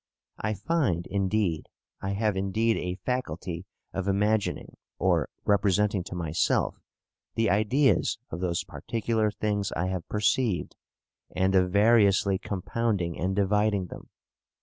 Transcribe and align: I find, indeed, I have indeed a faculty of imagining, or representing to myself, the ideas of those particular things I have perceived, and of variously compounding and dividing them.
I 0.39 0.55
find, 0.55 1.05
indeed, 1.11 1.69
I 2.01 2.13
have 2.13 2.35
indeed 2.35 2.75
a 2.75 2.99
faculty 3.05 3.67
of 3.93 4.07
imagining, 4.07 4.75
or 4.97 5.29
representing 5.45 6.03
to 6.05 6.15
myself, 6.15 6.81
the 7.35 7.51
ideas 7.51 8.17
of 8.31 8.39
those 8.39 8.63
particular 8.63 9.29
things 9.29 9.71
I 9.73 9.89
have 9.89 10.09
perceived, 10.09 10.75
and 11.35 11.53
of 11.53 11.69
variously 11.71 12.39
compounding 12.39 13.19
and 13.19 13.35
dividing 13.35 13.89
them. 13.89 14.09